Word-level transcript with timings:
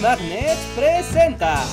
Magnet 0.00 0.56
presenta. 0.76 1.64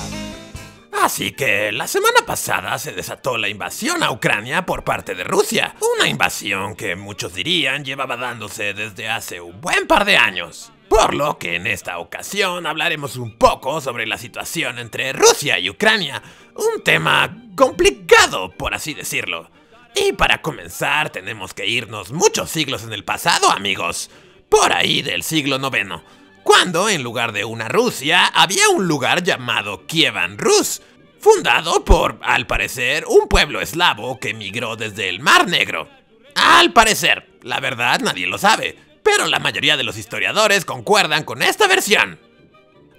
Así 0.92 1.32
que 1.34 1.72
la 1.72 1.88
semana 1.88 2.22
pasada 2.26 2.80
se 2.80 2.92
desató 2.92 3.38
la 3.38 3.50
invasión 3.50 4.02
a 4.02 4.12
Ucrania 4.12 4.66
por 4.66 4.84
parte 4.84 5.14
de 5.14 5.24
Rusia. 5.24 5.76
Una 5.96 6.08
invasión 6.08 6.76
que 6.76 6.96
muchos 6.96 7.36
dirían 7.36 7.86
llevaba 7.86 8.18
dándose 8.18 8.74
desde 8.74 9.10
hace 9.10 9.42
un 9.42 9.62
buen 9.62 9.86
par 9.86 10.06
de 10.06 10.18
años. 10.18 10.72
Por 10.90 11.14
lo 11.14 11.38
que 11.38 11.56
en 11.56 11.68
esta 11.68 12.00
ocasión 12.00 12.66
hablaremos 12.66 13.16
un 13.18 13.38
poco 13.38 13.80
sobre 13.80 14.08
la 14.08 14.18
situación 14.18 14.80
entre 14.80 15.14
Rusia 15.14 15.60
y 15.60 15.70
Ucrania. 15.70 16.24
Un 16.56 16.84
tema 16.84 17.36
complicado, 17.56 18.52
por 18.58 18.74
así 18.74 18.96
decirlo. 18.96 19.52
Y 19.96 20.14
para 20.14 20.42
comenzar 20.42 21.12
tenemos 21.12 21.54
que 21.54 21.68
irnos 21.68 22.12
muchos 22.12 22.50
siglos 22.50 22.84
en 22.84 22.94
el 22.94 23.04
pasado, 23.04 23.52
amigos. 23.52 24.10
Por 24.50 24.74
ahí 24.74 25.04
del 25.04 25.22
siglo 25.22 25.58
IX 25.58 26.02
cuando 26.46 26.90
en 26.90 27.02
lugar 27.02 27.32
de 27.32 27.44
una 27.44 27.68
Rusia 27.68 28.28
había 28.28 28.70
un 28.70 28.88
lugar 28.88 29.24
llamado 29.24 29.88
Kievan 29.88 30.38
Rus, 30.38 30.80
fundado 31.20 31.84
por, 31.84 32.20
al 32.22 32.46
parecer, 32.46 33.04
un 33.08 33.28
pueblo 33.28 33.62
eslavo 33.62 34.20
que 34.20 34.36
migró 34.36 34.76
desde 34.76 35.10
el 35.10 35.20
Mar 35.20 35.48
Negro. 35.48 35.90
Al 36.36 36.72
parecer, 36.72 37.28
la 37.42 37.60
verdad 37.60 38.00
nadie 38.00 38.28
lo 38.28 38.38
sabe, 38.38 38.78
pero 39.02 39.26
la 39.26 39.40
mayoría 39.40 39.76
de 39.76 39.84
los 39.84 39.98
historiadores 39.98 40.66
concuerdan 40.66 41.24
con 41.24 41.42
esta 41.42 41.68
versión. 41.68 42.20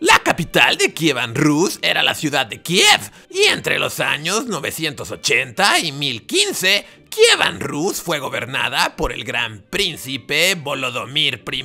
La 0.00 0.18
capital 0.18 0.76
de 0.76 0.92
Kievan 0.92 1.36
Rus 1.36 1.78
era 1.82 2.02
la 2.02 2.16
ciudad 2.16 2.46
de 2.46 2.62
Kiev, 2.62 3.12
y 3.30 3.44
entre 3.44 3.78
los 3.78 4.00
años 4.00 4.46
980 4.46 5.78
y 5.78 5.92
1015, 5.92 6.84
Kievan 7.08 7.60
Rus 7.60 8.02
fue 8.02 8.18
gobernada 8.18 8.96
por 8.96 9.12
el 9.12 9.22
gran 9.22 9.62
príncipe 9.70 10.56
Volodymyr 10.56 11.44
I 11.52 11.62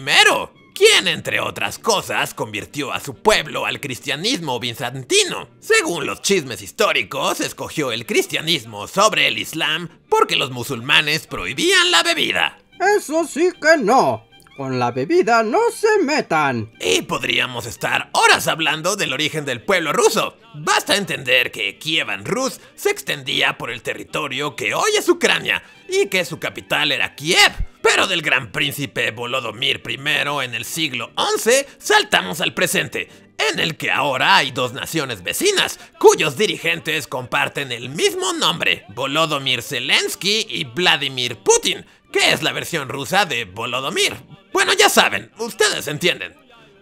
quien, 0.81 1.07
entre 1.07 1.39
otras 1.39 1.77
cosas, 1.77 2.33
convirtió 2.33 2.91
a 2.91 2.99
su 2.99 3.13
pueblo 3.13 3.67
al 3.67 3.79
cristianismo 3.79 4.59
bizantino. 4.59 5.47
Según 5.59 6.07
los 6.07 6.23
chismes 6.23 6.63
históricos, 6.63 7.39
escogió 7.39 7.91
el 7.91 8.07
cristianismo 8.07 8.87
sobre 8.87 9.27
el 9.27 9.37
islam 9.37 9.89
porque 10.09 10.35
los 10.35 10.49
musulmanes 10.49 11.27
prohibían 11.27 11.91
la 11.91 12.01
bebida. 12.01 12.57
Eso 12.97 13.27
sí 13.27 13.51
que 13.61 13.77
no. 13.77 14.25
Con 14.57 14.79
la 14.79 14.89
bebida 14.89 15.43
no 15.43 15.59
se 15.71 16.03
metan. 16.03 16.71
Y 16.79 17.03
podríamos 17.03 17.67
estar 17.67 18.09
horas 18.13 18.47
hablando 18.47 18.95
del 18.95 19.13
origen 19.13 19.45
del 19.45 19.61
pueblo 19.61 19.93
ruso. 19.93 20.35
Basta 20.55 20.95
entender 20.95 21.51
que 21.51 21.77
Kievan 21.77 22.25
Rus 22.25 22.59
se 22.73 22.89
extendía 22.89 23.55
por 23.55 23.69
el 23.69 23.83
territorio 23.83 24.55
que 24.55 24.73
hoy 24.73 24.91
es 24.97 25.07
Ucrania 25.07 25.61
y 25.87 26.07
que 26.07 26.25
su 26.25 26.39
capital 26.39 26.91
era 26.91 27.13
Kiev 27.13 27.70
pero 27.81 28.07
del 28.07 28.21
gran 28.21 28.51
príncipe 28.51 29.11
Volodymyr 29.11 29.81
I 29.87 29.99
en 30.43 30.55
el 30.55 30.65
siglo 30.65 31.11
XI 31.37 31.65
saltamos 31.77 32.41
al 32.41 32.53
presente, 32.53 33.09
en 33.49 33.59
el 33.59 33.77
que 33.77 33.91
ahora 33.91 34.37
hay 34.37 34.51
dos 34.51 34.73
naciones 34.73 35.23
vecinas, 35.23 35.79
cuyos 35.99 36.37
dirigentes 36.37 37.07
comparten 37.07 37.71
el 37.71 37.89
mismo 37.89 38.33
nombre, 38.33 38.85
Volodymyr 38.89 39.61
Zelensky 39.61 40.45
y 40.49 40.63
Vladimir 40.65 41.37
Putin, 41.37 41.85
que 42.11 42.31
es 42.31 42.43
la 42.43 42.51
versión 42.51 42.89
rusa 42.89 43.25
de 43.25 43.45
Volodymyr. 43.45 44.15
Bueno, 44.53 44.73
ya 44.73 44.89
saben, 44.89 45.31
ustedes 45.37 45.87
entienden. 45.87 46.35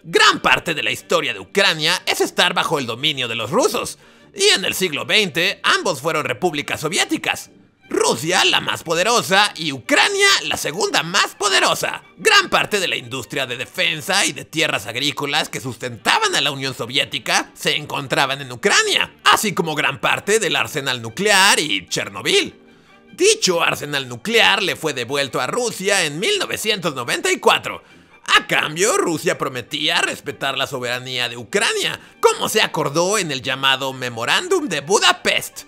Gran 0.03 0.41
parte 0.41 0.73
de 0.73 0.83
la 0.83 0.91
historia 0.91 1.33
de 1.33 1.39
Ucrania 1.39 2.01
es 2.05 2.21
estar 2.21 2.53
bajo 2.53 2.79
el 2.79 2.85
dominio 2.85 3.27
de 3.27 3.35
los 3.35 3.51
rusos, 3.51 3.99
y 4.33 4.43
en 4.55 4.65
el 4.65 4.73
siglo 4.73 5.03
XX 5.03 5.57
ambos 5.63 6.01
fueron 6.01 6.25
repúblicas 6.25 6.81
soviéticas. 6.81 7.51
Rusia 8.09 8.43
la 8.43 8.59
más 8.59 8.81
poderosa 8.81 9.53
y 9.55 9.71
Ucrania 9.71 10.27
la 10.45 10.57
segunda 10.57 11.03
más 11.03 11.35
poderosa. 11.35 12.01
Gran 12.17 12.49
parte 12.49 12.79
de 12.79 12.87
la 12.87 12.95
industria 12.95 13.45
de 13.45 13.55
defensa 13.55 14.25
y 14.25 14.31
de 14.31 14.45
tierras 14.45 14.87
agrícolas 14.87 15.47
que 15.47 15.61
sustentaban 15.61 16.33
a 16.33 16.41
la 16.41 16.49
Unión 16.49 16.73
Soviética 16.73 17.51
se 17.53 17.75
encontraban 17.75 18.41
en 18.41 18.51
Ucrania, 18.51 19.13
así 19.25 19.53
como 19.53 19.75
gran 19.75 20.01
parte 20.01 20.39
del 20.39 20.55
arsenal 20.55 21.03
nuclear 21.03 21.59
y 21.59 21.87
Chernobyl. 21.87 22.59
Dicho 23.13 23.61
arsenal 23.61 24.09
nuclear 24.09 24.63
le 24.63 24.75
fue 24.75 24.93
devuelto 24.93 25.39
a 25.39 25.45
Rusia 25.45 26.03
en 26.05 26.17
1994. 26.17 27.83
A 28.25 28.47
cambio, 28.47 28.97
Rusia 28.97 29.37
prometía 29.37 30.01
respetar 30.01 30.57
la 30.57 30.65
soberanía 30.65 31.29
de 31.29 31.37
Ucrania, 31.37 31.99
como 32.19 32.49
se 32.49 32.63
acordó 32.63 33.19
en 33.19 33.29
el 33.31 33.43
llamado 33.43 33.93
Memorándum 33.93 34.67
de 34.67 34.81
Budapest, 34.81 35.65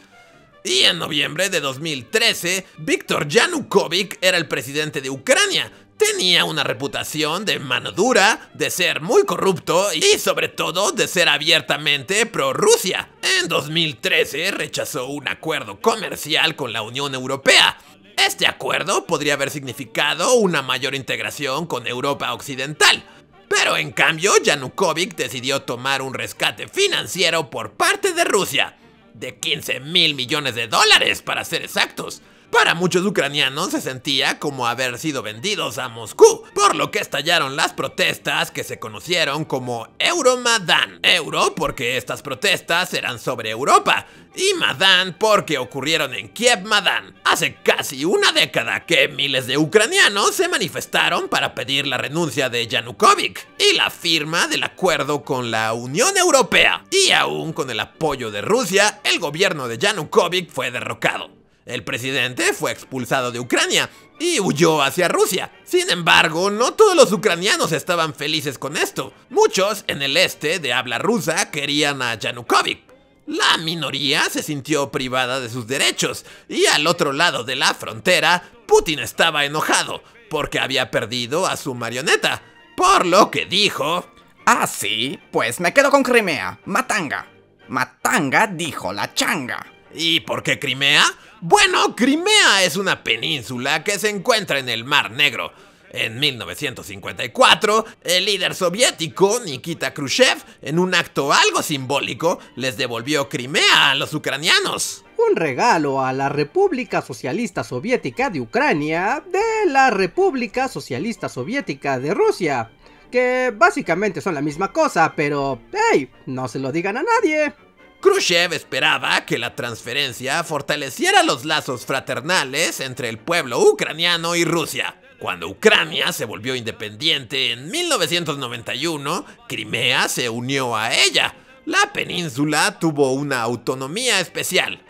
y 0.64 0.84
en 0.84 1.00
noviembre 1.00 1.50
de 1.50 1.60
2013, 1.60 2.66
Viktor 2.78 3.28
Yanukovych 3.28 4.18
era 4.22 4.38
el 4.38 4.48
presidente 4.48 5.02
de 5.02 5.10
Ucrania. 5.10 5.72
Tenía 5.98 6.46
una 6.46 6.64
reputación 6.64 7.46
de 7.46 7.60
mano 7.60 7.92
dura, 7.92 8.50
de 8.54 8.70
ser 8.70 9.02
muy 9.02 9.24
corrupto 9.24 9.94
y 9.94 10.18
sobre 10.20 10.50
todo 10.50 10.92
de 10.92 11.08
ser 11.08 11.30
abiertamente 11.30 12.26
pro-Rusia. 12.26 13.10
En 13.40 13.48
2013 13.48 14.52
rechazó 14.52 15.08
un 15.08 15.28
acuerdo 15.28 15.80
comercial 15.80 16.56
con 16.56 16.74
la 16.74 16.82
Unión 16.82 17.14
Europea. 17.14 17.78
Este 18.18 18.48
acuerdo 18.48 19.06
podría 19.06 19.34
haber 19.34 19.50
significado 19.50 20.34
una 20.34 20.62
mayor 20.62 20.96
integración 20.96 21.66
con 21.66 21.88
Europa 21.88 22.34
Occidental. 22.34 23.04
Pero 23.48 23.78
en 23.78 23.92
cambio, 23.92 24.34
Yanukovych 24.42 25.16
decidió 25.16 25.64
tomar 25.64 26.02
un 26.02 26.14
rescate 26.14 26.68
financiero 26.68 27.50
por 27.50 27.74
parte 27.74 28.14
de 28.14 28.24
Rusia 28.24 28.78
de 29.14 29.38
15 29.38 29.80
mil 29.82 30.16
millones 30.16 30.56
de 30.56 30.68
dólares 30.68 31.22
para 31.22 31.44
ser 31.44 31.64
exactos. 31.64 32.22
Para 32.52 32.76
muchos 32.76 33.06
ucranianos 33.06 33.72
se 33.72 33.80
sentía 33.80 34.38
como 34.38 34.68
haber 34.68 35.00
sido 35.00 35.24
vendidos 35.24 35.78
a 35.78 35.88
Moscú, 35.88 36.44
por 36.54 36.76
lo 36.76 36.92
que 36.92 37.00
estallaron 37.00 37.56
las 37.56 37.72
protestas 37.72 38.52
que 38.52 38.66
se 38.66 38.78
conocieron 38.78 39.46
como 39.46 39.88
Euromadan. 39.98 41.00
Euro 41.02 41.56
porque 41.56 41.96
estas 41.96 42.22
protestas 42.22 42.94
eran 42.94 43.20
sobre 43.20 43.52
Europa 43.52 44.06
y 44.36 44.54
Madan 44.56 45.16
porque 45.18 45.58
ocurrieron 45.58 46.14
en 46.14 46.28
Kiev 46.28 46.64
Madan. 46.64 47.16
Hace 47.24 47.56
casi 47.64 48.04
una 48.04 48.34
década 48.34 48.86
que 48.86 49.08
miles 49.08 49.48
de 49.48 49.58
ucranianos 49.58 50.36
se 50.36 50.50
manifestaron 50.50 51.30
para 51.30 51.56
pedir 51.56 51.88
la 51.88 51.98
renuncia 51.98 52.50
de 52.50 52.68
Yanukovych 52.68 53.48
y 53.58 53.76
la 53.76 53.90
firma 53.90 54.48
del 54.48 54.64
acuerdo 54.64 55.24
con 55.24 55.52
la 55.52 55.72
Unión 55.72 56.18
Europea. 56.18 56.84
Y 56.92 57.12
aún 57.12 57.54
con 57.54 57.70
el 57.70 57.80
apoyo 57.80 58.30
de 58.30 58.42
Rusia, 58.42 59.00
el 59.06 59.20
gobierno 59.20 59.70
de 59.70 59.78
Yanukovych 59.78 60.52
fue 60.52 60.70
derrocado. 60.70 61.41
El 61.66 61.84
presidente 61.84 62.54
fue 62.54 62.72
expulsado 62.72 63.32
de 63.32 63.40
Ucrania 63.40 63.90
y 64.20 64.40
huyó 64.40 64.82
hacia 64.82 65.08
Rusia. 65.08 65.52
Sin 65.64 65.90
embargo, 65.90 66.50
no 66.50 66.74
todos 66.74 66.96
los 66.96 67.12
ucranianos 67.12 67.72
estaban 67.72 68.14
felices 68.14 68.58
con 68.58 68.78
esto. 68.78 69.14
Muchos 69.30 69.84
en 69.88 70.02
el 70.02 70.18
este 70.18 70.60
de 70.60 70.74
habla 70.74 70.98
rusa 70.98 71.52
querían 71.52 72.02
a 72.02 72.16
Yanukovych. 72.16 72.92
La 73.28 73.58
minoría 73.58 74.24
se 74.30 74.44
sintió 74.44 74.92
privada 74.92 75.40
de 75.40 75.50
sus 75.50 75.68
derechos 75.68 76.26
y 76.50 76.66
al 76.66 76.88
otro 76.88 77.14
lado 77.14 77.44
de 77.44 77.56
la 77.56 77.74
frontera, 77.74 78.44
Putin 78.66 79.00
estaba 79.00 79.46
enojado 79.46 80.04
porque 80.30 80.60
había 80.60 80.90
perdido 80.92 81.46
a 81.46 81.58
su 81.58 81.76
marioneta, 81.76 82.42
por 82.76 83.06
lo 83.06 83.30
que 83.30 83.46
dijo... 83.46 84.06
Ah, 84.46 84.66
sí, 84.66 85.20
pues 85.32 85.60
me 85.60 85.72
quedo 85.72 85.92
con 85.92 86.02
Crimea, 86.02 86.60
Matanga. 86.66 87.28
Matanga 87.68 88.48
dijo 88.48 88.92
la 88.92 89.14
changa. 89.14 89.66
¿Y 89.94 90.22
por 90.22 90.44
qué 90.44 90.60
Crimea? 90.60 91.04
Bueno, 91.42 91.96
Crimea 91.96 92.64
es 92.64 92.76
una 92.76 93.04
península 93.04 93.84
que 93.84 94.00
se 94.00 94.10
encuentra 94.10 94.60
en 94.60 94.70
el 94.70 94.84
Mar 94.84 95.12
Negro. 95.12 95.52
En 95.94 96.20
1954, 96.20 97.86
el 98.04 98.26
líder 98.26 98.56
soviético 98.56 99.42
Nikita 99.44 99.94
Khrushchev, 99.94 100.38
en 100.62 100.80
un 100.80 100.96
acto 100.96 101.34
algo 101.34 101.62
simbólico, 101.62 102.40
les 102.56 102.78
devolvió 102.78 103.28
Crimea 103.28 103.92
a 103.92 103.96
los 103.96 104.14
ucranianos. 104.14 105.04
Un 105.18 105.36
regalo 105.36 106.06
a 106.06 106.14
la 106.14 106.30
República 106.30 107.02
Socialista 107.02 107.66
Soviética 107.66 108.30
de 108.30 108.40
Ucrania 108.40 109.22
de 109.28 109.70
la 109.70 109.90
República 109.90 110.70
Socialista 110.70 111.28
Soviética 111.28 112.00
de 112.00 112.14
Rusia. 112.14 112.72
Que 113.12 113.52
básicamente 113.54 114.22
son 114.22 114.36
la 114.36 114.42
misma 114.42 114.72
cosa, 114.72 115.14
pero 115.14 115.60
hey, 115.92 116.10
no 116.26 116.48
se 116.48 116.60
lo 116.60 116.72
digan 116.72 116.96
a 116.96 117.04
nadie. 117.04 117.54
Khrushchev 118.02 118.54
esperaba 118.54 119.26
que 119.26 119.38
la 119.38 119.56
transferencia 119.56 120.44
fortaleciera 120.44 121.22
los 121.22 121.46
lazos 121.46 121.86
fraternales 121.86 122.80
entre 122.80 123.10
el 123.10 123.20
pueblo 123.20 123.60
ucraniano 123.60 124.36
y 124.36 124.44
Rusia. 124.44 125.00
Cuando 125.20 125.48
Ucrania 125.48 126.12
se 126.12 126.26
volvió 126.26 126.56
independiente 126.56 127.52
en 127.52 127.70
1991, 127.70 129.24
Crimea 129.48 130.10
se 130.10 130.30
unió 130.30 130.76
a 130.76 130.96
ella. 130.96 131.36
La 131.66 131.94
península 131.94 132.80
tuvo 132.80 133.14
una 133.14 133.44
autonomía 133.44 134.20
especial, 134.20 134.84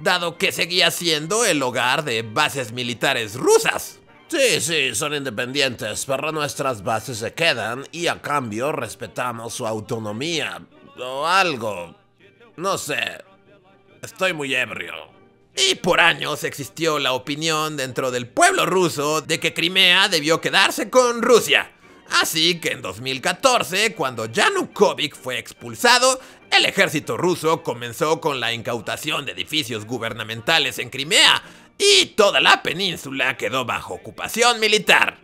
dado 0.00 0.36
que 0.36 0.50
seguía 0.50 0.90
siendo 0.90 1.44
el 1.44 1.62
hogar 1.62 2.02
de 2.02 2.22
bases 2.22 2.72
militares 2.72 3.34
rusas. 3.34 4.00
Sí, 4.26 4.60
sí, 4.60 4.92
son 4.96 5.14
independientes, 5.14 6.04
pero 6.04 6.32
nuestras 6.32 6.82
bases 6.82 7.18
se 7.18 7.32
quedan 7.32 7.86
y 7.92 8.08
a 8.08 8.20
cambio 8.20 8.72
respetamos 8.72 9.54
su 9.54 9.68
autonomía. 9.68 10.62
O 10.98 11.24
algo. 11.24 12.05
No 12.56 12.78
sé. 12.78 13.24
Estoy 14.02 14.32
muy 14.32 14.54
ebrio. 14.54 14.94
Y 15.56 15.74
por 15.76 16.00
años 16.00 16.44
existió 16.44 16.98
la 16.98 17.12
opinión 17.12 17.76
dentro 17.76 18.10
del 18.10 18.28
pueblo 18.28 18.66
ruso 18.66 19.20
de 19.22 19.40
que 19.40 19.54
Crimea 19.54 20.08
debió 20.08 20.40
quedarse 20.40 20.90
con 20.90 21.22
Rusia. 21.22 21.72
Así 22.10 22.60
que 22.60 22.72
en 22.72 22.82
2014, 22.82 23.94
cuando 23.94 24.26
Yanukovych 24.26 25.16
fue 25.16 25.38
expulsado, 25.38 26.20
el 26.50 26.64
ejército 26.64 27.16
ruso 27.16 27.62
comenzó 27.62 28.20
con 28.20 28.38
la 28.38 28.52
incautación 28.52 29.26
de 29.26 29.32
edificios 29.32 29.86
gubernamentales 29.86 30.78
en 30.78 30.90
Crimea 30.90 31.42
y 31.78 32.06
toda 32.06 32.40
la 32.40 32.62
península 32.62 33.36
quedó 33.36 33.64
bajo 33.64 33.94
ocupación 33.94 34.60
militar. 34.60 35.18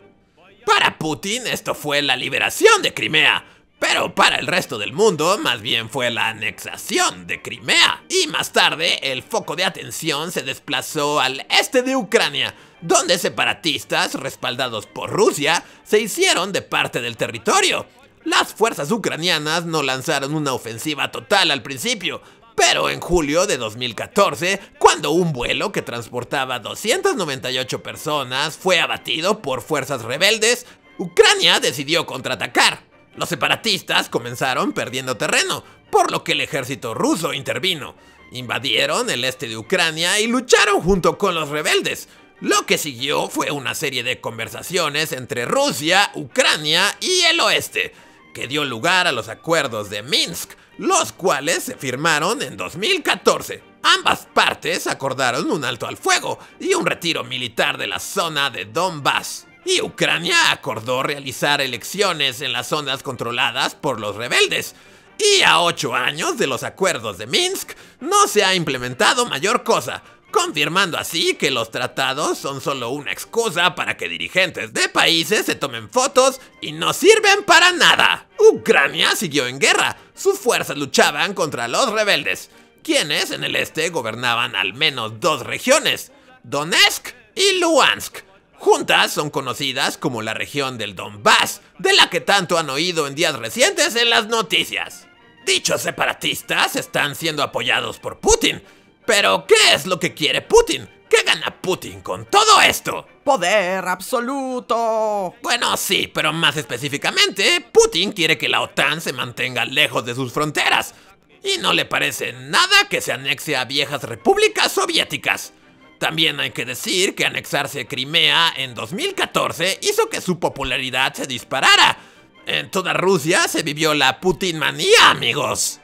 Para 0.67 0.99
Putin 0.99 1.47
esto 1.47 1.75
fue 1.75 2.03
la 2.03 2.17
liberación 2.17 2.83
de 2.83 2.95
Crimea, 2.95 3.45
pero 3.83 4.15
para 4.15 4.37
el 4.37 4.47
resto 4.47 4.79
del 4.79 4.93
mundo 4.93 5.39
más 5.39 5.61
bien 5.61 5.91
fue 5.91 6.09
la 6.13 6.29
anexación 6.29 7.27
de 7.27 7.43
Crimea. 7.43 8.05
Y 8.09 8.29
más 8.29 8.53
tarde 8.53 9.01
el 9.11 9.25
foco 9.25 9.57
de 9.57 9.65
atención 9.65 10.31
se 10.31 10.43
desplazó 10.43 11.19
al 11.19 11.45
este 11.51 11.83
de 11.83 11.97
Ucrania, 11.97 12.55
donde 12.81 13.19
separatistas 13.19 14.15
respaldados 14.15 14.87
por 14.87 15.11
Rusia 15.11 15.65
se 15.83 15.99
hicieron 15.99 16.53
de 16.53 16.63
parte 16.63 17.01
del 17.01 17.17
territorio. 17.17 17.85
Las 18.23 18.55
fuerzas 18.55 18.93
ucranianas 18.93 19.65
no 19.65 19.83
lanzaron 19.83 20.33
una 20.37 20.53
ofensiva 20.53 21.11
total 21.11 21.51
al 21.51 21.65
principio, 21.65 22.23
pero 22.55 22.89
en 22.89 23.01
julio 23.01 23.49
de 23.49 23.59
2014, 23.59 24.61
cuando 24.79 25.11
un 25.11 25.33
vuelo 25.33 25.73
que 25.73 25.83
transportaba 25.83 26.61
298 26.61 27.83
personas 27.83 28.57
fue 28.57 28.79
abatido 28.79 29.43
por 29.43 29.61
fuerzas 29.61 30.03
rebeldes, 30.03 30.67
Ucrania 30.99 31.59
decidió 31.59 32.07
contraatacar. 32.07 32.92
Los 33.17 33.29
separatistas 33.29 34.09
comenzaron 34.09 34.73
perdiendo 34.73 35.17
terreno, 35.17 35.63
por 35.91 36.11
lo 36.11 36.25
que 36.25 36.33
el 36.33 36.41
ejército 36.41 36.95
ruso 36.95 37.35
intervino. 37.35 37.95
Invadieron 38.33 39.11
el 39.11 39.25
este 39.25 39.49
de 39.49 39.59
Ucrania 39.59 40.19
y 40.19 40.27
lucharon 40.27 40.81
junto 40.81 41.19
con 41.19 41.35
los 41.35 41.51
rebeldes. 41.51 42.09
Lo 42.41 42.65
que 42.65 42.79
siguió 42.79 43.29
fue 43.29 43.51
una 43.51 43.75
serie 43.75 44.03
de 44.03 44.21
conversaciones 44.21 45.13
entre 45.13 45.45
Rusia, 45.45 46.11
Ucrania 46.15 46.97
y 47.01 47.21
el 47.31 47.39
oeste, 47.41 47.93
que 48.33 48.49
dio 48.49 48.65
lugar 48.65 49.07
a 49.07 49.13
los 49.13 49.29
acuerdos 49.29 49.91
de 49.91 50.03
Minsk, 50.03 50.53
los 50.79 51.13
cuales 51.13 51.65
se 51.65 51.77
firmaron 51.77 52.41
en 52.41 52.57
2014. 52.57 53.63
Ambas 53.83 54.27
partes 54.33 54.87
acordaron 54.87 55.51
un 55.51 55.65
alto 55.65 55.87
al 55.87 55.99
fuego 55.99 56.39
y 56.59 56.73
un 56.73 56.87
retiro 56.87 57.25
militar 57.25 57.77
de 57.77 57.87
la 57.87 57.99
zona 57.99 58.49
de 58.49 58.65
Donbass 58.65 59.47
y 59.65 59.81
Ucrania 59.81 60.51
acordó 60.51 61.03
realizar 61.03 61.61
elecciones 61.61 62.41
en 62.41 62.53
las 62.53 62.69
zonas 62.69 63.03
controladas 63.03 63.75
por 63.75 64.01
los 64.01 64.17
rebeldes. 64.17 64.75
Y 65.19 65.43
a 65.43 65.61
ocho 65.61 65.95
años 65.95 66.37
de 66.39 66.47
los 66.47 66.63
acuerdos 66.63 67.19
de 67.19 67.27
Minsk, 67.27 67.73
no 68.01 68.27
se 68.27 68.45
ha 68.45 68.55
implementado 68.55 69.27
mayor 69.27 69.63
cosa, 69.63 70.03
confirmando 70.33 70.99
así 70.99 71.35
que 71.35 71.51
los 71.51 71.71
tratados 71.71 72.39
son 72.39 72.61
solo 72.61 72.91
una 72.91 73.13
excusa 73.13 73.75
para 73.75 73.97
que 73.97 74.09
dirigentes 74.09 74.73
de 74.73 74.89
países 74.89 75.47
se 75.47 75.55
tomen 75.55 75.91
fotos 75.91 76.41
y 76.61 76.73
no 76.73 76.93
sirven 76.93 77.45
para 77.45 77.71
nada. 77.73 78.27
Ucrania 78.53 79.15
siguió 79.15 79.47
en 79.47 79.61
guerra, 79.61 79.97
sus 80.15 80.39
fuerzas 80.39 80.77
luchaban 80.77 81.35
contra 81.35 81.69
los 81.69 81.93
rebeldes, 81.93 82.51
quienes 82.83 83.31
en 83.31 83.45
el 83.45 83.55
este 83.55 83.91
gobernaban 83.91 84.57
al 84.57 84.73
menos 84.73 85.21
dos 85.21 85.47
regiones, 85.47 86.11
Donetsk 86.43 87.11
y 87.37 87.61
Luhansk 87.61 88.32
Juntas 88.63 89.11
son 89.11 89.31
conocidas 89.31 89.99
como 89.99 90.23
la 90.23 90.35
región 90.35 90.79
del 90.79 90.95
Donbass, 90.95 91.63
de 91.81 91.93
la 91.95 92.09
que 92.11 92.21
tanto 92.21 92.59
han 92.59 92.71
oído 92.71 93.09
en 93.09 93.17
días 93.17 93.37
recientes 93.37 93.97
en 93.97 94.09
las 94.09 94.29
noticias. 94.29 95.09
Dichos 95.45 95.83
separatistas 95.83 96.77
están 96.77 97.17
siendo 97.17 97.43
apoyados 97.43 97.99
por 97.99 98.21
Putin. 98.21 98.63
Pero, 99.05 99.49
¿qué 99.49 99.75
es 99.75 99.85
lo 99.85 99.99
que 99.99 100.15
quiere 100.15 100.43
Putin? 100.43 100.89
¿Qué 101.11 101.25
gana 101.25 101.61
Putin 101.61 102.03
con 102.03 102.27
todo 102.27 102.61
esto? 102.61 103.05
Poder 103.25 103.85
absoluto. 103.89 105.35
Bueno, 105.43 105.77
sí, 105.77 106.07
pero 106.07 106.33
más 106.33 106.57
específicamente, 106.57 107.67
Putin 107.73 108.13
quiere 108.13 108.39
que 108.39 108.49
la 108.49 108.61
OTAN 108.61 109.01
se 109.01 109.13
mantenga 109.13 109.65
lejos 109.65 110.05
de 110.05 110.15
sus 110.15 110.33
fronteras. 110.33 110.95
Y 111.43 111.59
no 111.59 111.73
le 111.73 111.85
parece 111.85 112.33
nada 112.33 112.89
que 112.89 113.01
se 113.01 113.11
anexe 113.11 113.57
a 113.57 113.65
viejas 113.65 114.05
repúblicas 114.05 114.71
soviéticas. 114.71 115.53
También 116.03 116.41
hay 116.41 116.51
que 116.51 116.65
decir 116.65 117.15
que 117.15 117.25
anexarse 117.25 117.87
Crimea 117.87 118.53
en 118.57 118.75
2014 118.75 119.79
hizo 119.83 120.11
que 120.11 120.21
su 120.21 120.41
popularidad 120.41 121.15
se 121.15 121.29
disparara. 121.29 121.97
En 122.45 122.73
toda 122.73 122.93
Rusia 122.93 123.47
se 123.47 123.63
vivió 123.63 123.95
la 123.95 124.19
Putinmanía, 124.19 125.11
amigos. 125.11 125.79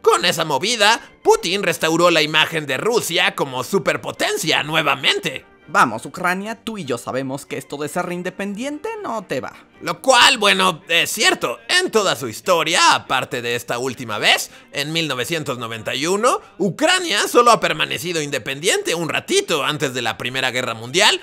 Con 0.00 0.24
esa 0.24 0.44
movida, 0.44 1.00
Putin 1.24 1.64
restauró 1.64 2.08
la 2.12 2.22
imagen 2.22 2.66
de 2.66 2.76
Rusia 2.76 3.34
como 3.34 3.64
superpotencia 3.64 4.62
nuevamente. 4.62 5.44
Vamos, 5.70 6.06
Ucrania, 6.06 6.54
tú 6.54 6.78
y 6.78 6.86
yo 6.86 6.96
sabemos 6.96 7.44
que 7.44 7.58
esto 7.58 7.76
de 7.76 7.88
ser 7.88 8.10
independiente 8.10 8.88
no 9.02 9.22
te 9.24 9.42
va. 9.42 9.52
Lo 9.82 10.00
cual, 10.00 10.38
bueno, 10.38 10.82
es 10.88 11.10
cierto. 11.10 11.58
En 11.68 11.90
toda 11.90 12.16
su 12.16 12.26
historia, 12.26 12.94
aparte 12.94 13.42
de 13.42 13.54
esta 13.54 13.76
última 13.76 14.16
vez, 14.16 14.50
en 14.72 14.94
1991, 14.94 16.40
Ucrania 16.56 17.28
solo 17.28 17.50
ha 17.50 17.60
permanecido 17.60 18.22
independiente 18.22 18.94
un 18.94 19.10
ratito 19.10 19.62
antes 19.62 19.92
de 19.92 20.00
la 20.00 20.16
Primera 20.16 20.50
Guerra 20.50 20.72
Mundial 20.72 21.20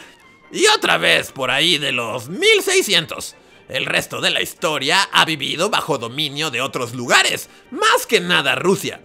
y 0.51 0.67
otra 0.67 0.99
vez 0.99 1.31
por 1.31 1.49
ahí 1.49 1.79
de 1.79 1.91
los 1.91 2.29
1600. 2.29 3.35
El 3.67 3.87
resto 3.87 4.21
de 4.21 4.29
la 4.29 4.43
historia 4.43 5.09
ha 5.11 5.25
vivido 5.25 5.71
bajo 5.71 5.97
dominio 5.97 6.51
de 6.51 6.61
otros 6.61 6.93
lugares, 6.93 7.49
más 7.71 8.05
que 8.05 8.21
nada 8.21 8.53
Rusia. 8.53 9.01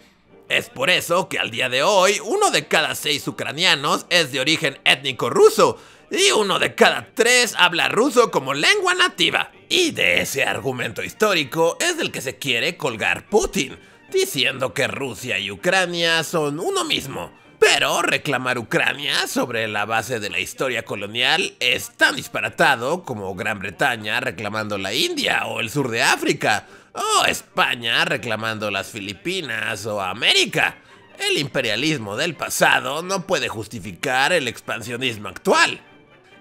Es 0.51 0.69
por 0.69 0.91
eso 0.91 1.29
que 1.29 1.39
al 1.39 1.53
día 1.53 1.69
de 1.69 1.85
hoy 1.85 2.19
uno 2.25 2.51
de 2.51 2.67
cada 2.67 2.97
seis 2.97 3.27
ucranianos 3.29 4.05
es 4.11 4.33
de 4.33 4.41
origen 4.41 4.81
étnico 4.85 5.31
ruso 5.31 5.79
y 6.11 6.33
uno 6.33 6.59
de 6.59 6.75
cada 6.75 7.07
tres 7.15 7.55
habla 7.57 7.89
ruso 7.89 8.33
como 8.33 8.53
lengua 8.53 8.95
nativa. 8.95 9.53
Y 9.69 9.93
de 9.93 10.23
ese 10.23 10.43
argumento 10.43 11.05
histórico 11.05 11.77
es 11.79 11.97
del 11.99 12.11
que 12.11 12.21
se 12.21 12.39
quiere 12.39 12.77
colgar 12.77 13.29
Putin, 13.29 13.79
diciendo 14.13 14.75
que 14.75 14.89
Rusia 14.89 15.39
y 15.39 15.53
Ucrania 15.53 16.25
son 16.25 16.59
uno 16.59 16.85
mismo. 16.85 17.31
Pero 17.61 18.03
reclamar 18.03 18.59
Ucrania 18.59 19.29
sobre 19.29 19.69
la 19.69 19.85
base 19.85 20.19
de 20.19 20.31
la 20.31 20.41
historia 20.41 20.85
colonial 20.85 21.55
es 21.61 21.93
tan 21.97 22.17
disparatado 22.17 23.05
como 23.05 23.37
Gran 23.37 23.61
Bretaña 23.61 24.19
reclamando 24.19 24.79
la 24.79 24.95
India 24.95 25.47
o 25.47 25.61
el 25.61 25.71
sur 25.71 25.91
de 25.91 26.03
África 26.03 26.67
o 26.93 27.25
España 27.27 28.05
reclamando 28.05 28.71
las 28.71 28.91
Filipinas 28.91 29.87
o 29.87 30.01
América. 30.01 30.79
El 31.19 31.39
imperialismo 31.39 32.17
del 32.17 32.35
pasado 32.35 33.03
no 33.03 33.27
puede 33.27 33.49
justificar 33.49 34.33
el 34.33 34.49
expansionismo 34.49 35.29
actual. 35.29 35.81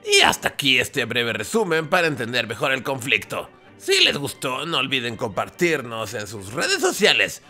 Y 0.06 0.22
hasta 0.22 0.50
aquí 0.50 0.80
este 0.80 1.06
breve 1.06 1.34
resumen 1.34 1.90
para 1.90 2.08
entender 2.08 2.48
mejor 2.48 2.72
el 2.72 2.84
conflicto. 2.84 3.50
Si 3.78 4.04
les 4.04 4.18
gustó, 4.18 4.66
no 4.66 4.78
olviden 4.78 5.18
compartirnos 5.18 6.14
en 6.14 6.28
sus 6.28 6.54
redes 6.54 6.82
sociales. 6.82 7.42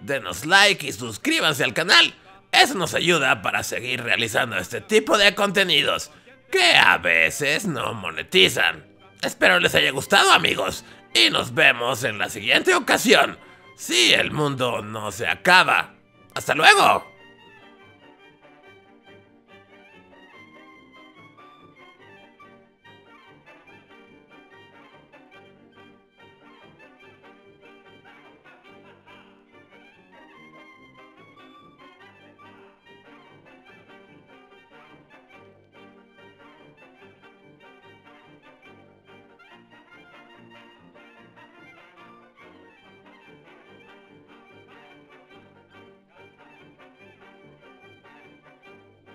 Denos 0.00 0.44
like 0.44 0.86
y 0.86 0.92
suscríbanse 0.92 1.64
al 1.64 1.74
canal. 1.74 2.14
Eso 2.52 2.74
nos 2.74 2.94
ayuda 2.94 3.42
para 3.42 3.62
seguir 3.62 4.02
realizando 4.02 4.56
este 4.56 4.80
tipo 4.80 5.18
de 5.18 5.34
contenidos 5.34 6.10
que 6.50 6.76
a 6.76 6.98
veces 6.98 7.66
no 7.66 7.94
monetizan. 7.94 8.84
Espero 9.22 9.58
les 9.58 9.74
haya 9.74 9.90
gustado 9.90 10.32
amigos 10.32 10.84
y 11.16 11.30
nos 11.30 11.54
vemos 11.54 12.04
en 12.04 12.18
la 12.18 12.28
siguiente 12.28 12.74
ocasión, 12.74 13.38
si 13.76 14.12
el 14.12 14.32
mundo 14.32 14.82
no 14.82 15.10
se 15.10 15.26
acaba. 15.26 15.94
¡Hasta 16.34 16.54
luego! 16.54 17.15